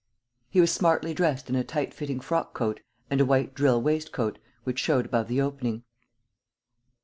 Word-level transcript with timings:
He 0.49 0.59
was 0.59 0.71
smartly 0.71 1.13
dressed 1.13 1.47
in 1.47 1.55
a 1.55 1.63
tight 1.63 1.93
fitting 1.93 2.19
frock 2.19 2.55
coat 2.55 2.79
and 3.11 3.21
a 3.21 3.25
white 3.25 3.53
drill 3.53 3.79
waistcoat, 3.83 4.39
which 4.63 4.79
showed 4.79 5.05
above 5.05 5.27
the 5.27 5.39
opening. 5.41 5.83